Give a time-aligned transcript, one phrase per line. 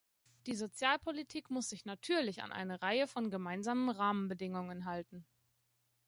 [0.47, 5.27] Die Sozialpolitik muss sich natürlich an eine Reihe von gemeinsamen Rahmenbedingungen halten.